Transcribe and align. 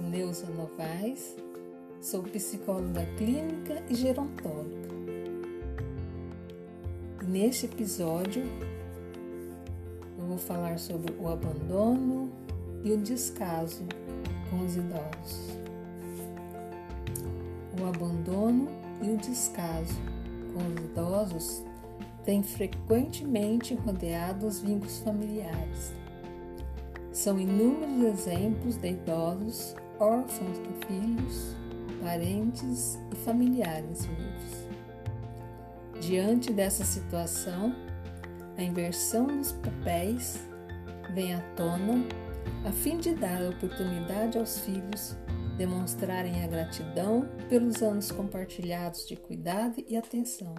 Neuza 0.00 0.46
Novaes, 0.46 1.36
sou 2.00 2.22
psicóloga 2.22 3.04
clínica 3.16 3.82
e 3.88 3.94
gerontóloga. 3.94 4.88
Neste 7.26 7.66
episódio, 7.66 8.44
eu 10.18 10.26
vou 10.26 10.38
falar 10.38 10.78
sobre 10.78 11.14
o 11.18 11.28
abandono 11.28 12.30
e 12.82 12.92
o 12.92 12.98
descaso 12.98 13.84
com 14.50 14.64
os 14.64 14.76
idosos. 14.76 15.58
O 17.80 17.86
abandono 17.86 18.68
e 19.02 19.10
o 19.10 19.16
descaso 19.16 19.94
com 20.52 20.66
os 20.66 20.84
idosos 20.84 21.64
têm 22.24 22.42
frequentemente 22.42 23.74
rodeado 23.74 24.46
os 24.46 24.60
vínculos 24.60 24.98
familiares 24.98 25.92
são 27.18 27.36
inúmeros 27.36 28.28
exemplos 28.28 28.76
de 28.76 28.90
idosos 28.90 29.74
órfãos 30.00 30.58
de 30.58 30.86
filhos, 30.86 31.56
parentes 32.02 32.98
e 33.12 33.16
familiares 33.16 34.04
vivos. 34.04 34.68
Diante 36.00 36.52
dessa 36.52 36.84
situação, 36.84 37.74
a 38.56 38.62
inversão 38.62 39.26
dos 39.26 39.52
papéis 39.52 40.38
vem 41.14 41.34
à 41.34 41.40
tona 41.56 42.04
a 42.64 42.72
fim 42.72 42.98
de 42.98 43.14
dar 43.14 43.42
a 43.42 43.50
oportunidade 43.50 44.38
aos 44.38 44.60
filhos 44.60 45.16
demonstrarem 45.56 46.44
a 46.44 46.46
gratidão 46.46 47.28
pelos 47.48 47.82
anos 47.82 48.12
compartilhados 48.12 49.06
de 49.06 49.16
cuidado 49.16 49.82
e 49.88 49.96
atenção. 49.96 50.54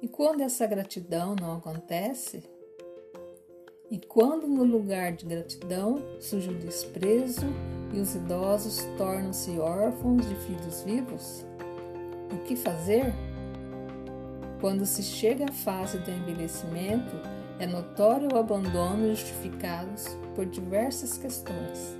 E 0.00 0.06
quando 0.06 0.42
essa 0.42 0.64
gratidão 0.66 1.34
não 1.34 1.56
acontece, 1.56 2.44
e 3.90 3.98
quando 3.98 4.46
no 4.46 4.62
lugar 4.62 5.12
de 5.12 5.26
gratidão 5.26 5.96
surge 6.20 6.50
o 6.50 6.58
desprezo 6.58 7.46
e 7.92 8.00
os 8.00 8.14
idosos 8.14 8.86
tornam-se 8.96 9.58
órfãos 9.58 10.26
de 10.26 10.34
filhos 10.34 10.82
vivos, 10.82 11.46
o 12.32 12.38
que 12.44 12.54
fazer? 12.56 13.14
Quando 14.60 14.84
se 14.84 15.02
chega 15.02 15.46
à 15.46 15.52
fase 15.52 15.98
do 15.98 16.10
envelhecimento, 16.10 17.16
é 17.58 17.66
notório 17.66 18.28
o 18.32 18.38
abandono 18.38 19.08
justificado 19.08 19.90
por 20.34 20.44
diversas 20.44 21.16
questões. 21.16 21.96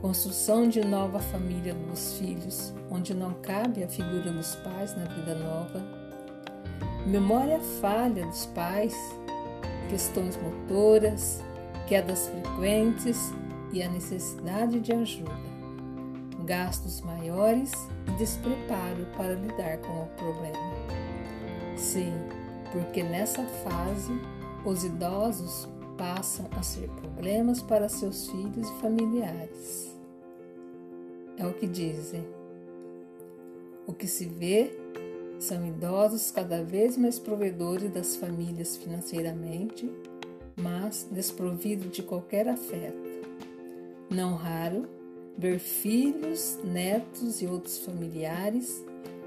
Construção 0.00 0.68
de 0.68 0.84
nova 0.84 1.18
família 1.18 1.74
dos 1.74 2.14
filhos, 2.14 2.72
onde 2.90 3.12
não 3.14 3.34
cabe 3.34 3.82
a 3.82 3.88
figura 3.88 4.30
dos 4.30 4.54
pais 4.56 4.96
na 4.96 5.04
vida 5.04 5.34
nova. 5.34 5.82
Memória 7.06 7.58
falha 7.80 8.24
dos 8.26 8.46
pais 8.46 8.94
questões 9.88 10.36
motoras, 10.36 11.42
quedas 11.86 12.28
frequentes 12.28 13.32
e 13.72 13.82
a 13.82 13.88
necessidade 13.88 14.80
de 14.80 14.92
ajuda, 14.92 15.32
gastos 16.44 17.00
maiores 17.02 17.72
e 18.06 18.10
despreparo 18.18 19.06
para 19.16 19.34
lidar 19.34 19.78
com 19.78 20.02
o 20.02 20.06
problema. 20.16 20.58
Sim, 21.76 22.12
porque 22.72 23.02
nessa 23.02 23.42
fase 23.44 24.12
os 24.64 24.84
idosos 24.84 25.68
passam 25.96 26.46
a 26.56 26.62
ser 26.62 26.88
problemas 26.90 27.60
para 27.60 27.88
seus 27.88 28.28
filhos 28.28 28.68
e 28.68 28.80
familiares. 28.80 29.94
É 31.36 31.46
o 31.46 31.52
que 31.52 31.66
dizem. 31.66 32.24
O 33.86 33.92
que 33.92 34.06
se 34.06 34.26
vê 34.26 34.70
são 35.38 35.66
idosos 35.66 36.30
cada 36.30 36.62
vez 36.62 36.96
mais 36.96 37.18
provedores 37.18 37.90
das 37.92 38.16
famílias 38.16 38.76
financeiramente, 38.76 39.90
mas 40.56 41.06
desprovidos 41.10 41.90
de 41.92 42.02
qualquer 42.02 42.48
afeto. 42.48 43.07
Não 44.10 44.34
raro, 44.34 44.88
ver 45.36 45.58
filhos, 45.58 46.58
netos 46.64 47.42
e 47.42 47.46
outros 47.46 47.78
familiares 47.78 48.84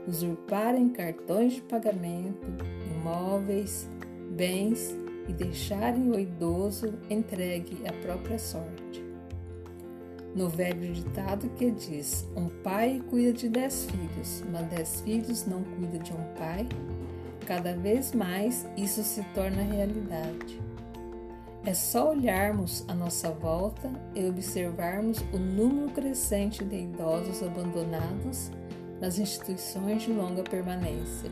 usurparem 0.08 0.90
cartões 0.90 1.54
de 1.54 1.62
pagamento, 1.62 2.48
imóveis, 2.96 3.88
bens 4.32 4.96
e 5.28 5.34
deixarem 5.34 6.10
o 6.10 6.20
idoso 6.20 6.94
entregue 7.10 7.78
à 7.88 7.94
própria 7.94 8.40
sorte 8.40 9.12
no 10.36 10.48
velho 10.50 10.94
ditado 10.94 11.50
que 11.50 11.72
diz: 11.72 12.28
Um 12.36 12.48
pai 12.64 13.02
cuida 13.10 13.34
de 13.34 13.50
dez 13.50 13.86
filhos, 13.86 14.44
mas 14.52 14.68
dez 14.68 15.02
filhos 15.02 15.46
não 15.46 15.64
cuida 15.64 16.00
de 16.00 16.12
um 16.14 16.24
pai, 16.38 16.68
cada 17.46 17.74
vez 17.76 18.14
mais 18.14 18.68
isso 18.78 19.04
se 19.04 19.24
torna 19.34 19.62
realidade. 19.62 20.60
É 21.64 21.76
só 21.76 22.10
olharmos 22.10 22.84
à 22.88 22.96
nossa 22.96 23.30
volta 23.30 23.88
e 24.16 24.26
observarmos 24.28 25.20
o 25.32 25.38
número 25.38 25.92
crescente 25.92 26.64
de 26.64 26.76
idosos 26.76 27.44
abandonados 27.44 28.50
nas 29.00 29.20
instituições 29.20 30.02
de 30.02 30.12
longa 30.12 30.42
permanência. 30.44 31.30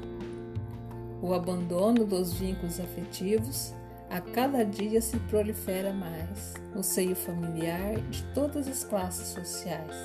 O 1.20 1.34
abandono 1.34 2.06
dos 2.06 2.32
vínculos 2.34 2.80
afetivos 2.80 3.74
a 4.08 4.22
cada 4.22 4.64
dia 4.64 5.02
se 5.02 5.18
prolifera 5.18 5.92
mais 5.92 6.54
no 6.76 6.84
seio 6.84 7.16
familiar 7.16 8.00
de 8.12 8.22
todas 8.34 8.68
as 8.68 8.84
classes 8.84 9.30
sociais. 9.30 9.96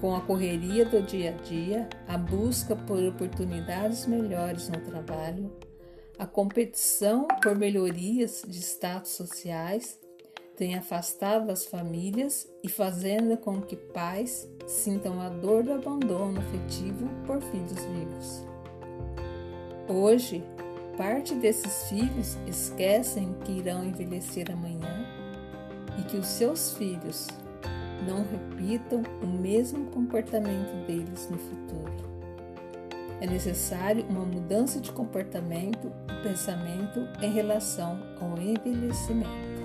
Com 0.00 0.16
a 0.16 0.22
correria 0.22 0.86
do 0.86 1.02
dia 1.02 1.30
a 1.30 1.42
dia, 1.42 1.88
a 2.08 2.16
busca 2.16 2.74
por 2.74 3.02
oportunidades 3.02 4.06
melhores 4.06 4.70
no 4.70 4.80
trabalho, 4.80 5.50
a 6.18 6.26
competição 6.26 7.26
por 7.42 7.56
melhorias 7.56 8.42
de 8.46 8.58
status 8.60 9.12
sociais 9.12 9.98
tem 10.56 10.74
afastado 10.74 11.50
as 11.50 11.66
famílias 11.66 12.48
e 12.62 12.68
fazendo 12.68 13.36
com 13.36 13.60
que 13.60 13.76
pais 13.76 14.48
sintam 14.66 15.20
a 15.20 15.28
dor 15.28 15.62
do 15.62 15.72
abandono 15.72 16.40
afetivo 16.40 17.08
por 17.26 17.42
filhos 17.42 17.84
vivos. 17.84 18.44
Hoje, 19.88 20.42
Parte 20.96 21.34
desses 21.34 21.90
filhos 21.90 22.38
esquecem 22.46 23.34
que 23.44 23.52
irão 23.52 23.84
envelhecer 23.84 24.50
amanhã 24.50 25.06
e 25.98 26.02
que 26.04 26.16
os 26.16 26.26
seus 26.26 26.72
filhos 26.72 27.28
não 28.06 28.24
repitam 28.24 29.02
o 29.22 29.26
mesmo 29.26 29.90
comportamento 29.90 30.86
deles 30.86 31.28
no 31.30 31.36
futuro. 31.36 32.25
É 33.20 33.26
necessário 33.26 34.04
uma 34.10 34.24
mudança 34.24 34.78
de 34.80 34.92
comportamento 34.92 35.90
e 36.10 36.22
pensamento 36.22 37.08
em 37.22 37.32
relação 37.32 37.98
ao 38.20 38.38
envelhecimento. 38.38 39.55